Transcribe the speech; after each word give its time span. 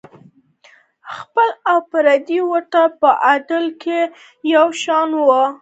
خپل 1.17 1.49
او 1.69 1.77
پردي 1.89 2.39
ورته 2.51 2.81
په 2.99 3.09
عدل 3.29 3.65
کې 3.81 3.99
یو 4.55 4.67
شان 4.81 5.09
وو. 5.25 5.41